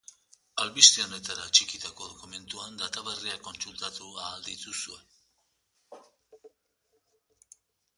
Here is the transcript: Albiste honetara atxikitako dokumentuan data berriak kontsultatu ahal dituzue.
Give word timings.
Albiste 0.61 1.03
honetara 1.03 1.43
atxikitako 1.49 2.07
dokumentuan 2.13 2.81
data 2.85 3.05
berriak 3.11 3.45
kontsultatu 3.51 4.11
ahal 4.25 4.43
dituzue. 4.49 5.01